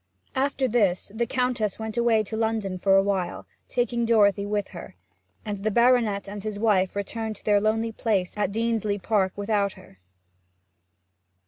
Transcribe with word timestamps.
After 0.33 0.67
this, 0.67 1.11
the 1.13 1.27
Countess 1.27 1.77
went 1.77 1.95
away 1.95 2.23
to 2.23 2.35
London 2.35 2.79
for 2.79 2.95
a 2.95 3.03
while, 3.03 3.45
taking 3.69 4.03
Dorothy 4.03 4.47
with 4.47 4.69
her; 4.69 4.95
and 5.45 5.57
the 5.59 5.69
baronet 5.69 6.27
and 6.27 6.41
his 6.41 6.57
wife 6.57 6.95
returned 6.95 7.35
to 7.35 7.45
their 7.45 7.61
lonely 7.61 7.91
place 7.91 8.35
at 8.35 8.51
Deansleigh 8.51 9.03
Park 9.03 9.31
without 9.35 9.73
her. 9.73 9.99